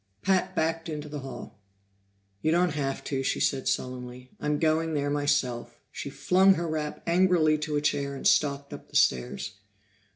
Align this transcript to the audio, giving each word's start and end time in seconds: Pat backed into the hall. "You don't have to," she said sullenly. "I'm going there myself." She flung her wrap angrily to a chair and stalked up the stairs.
Pat 0.23 0.55
backed 0.55 0.89
into 0.89 1.07
the 1.07 1.19
hall. 1.19 1.59
"You 2.41 2.49
don't 2.49 2.71
have 2.73 3.03
to," 3.03 3.21
she 3.21 3.39
said 3.39 3.67
sullenly. 3.67 4.31
"I'm 4.39 4.57
going 4.57 4.95
there 4.95 5.11
myself." 5.11 5.79
She 5.91 6.09
flung 6.09 6.55
her 6.55 6.67
wrap 6.67 7.03
angrily 7.05 7.59
to 7.59 7.75
a 7.75 7.81
chair 7.81 8.15
and 8.15 8.25
stalked 8.25 8.73
up 8.73 8.89
the 8.89 8.95
stairs. 8.95 9.59